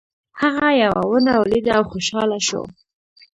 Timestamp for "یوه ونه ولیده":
0.83-1.71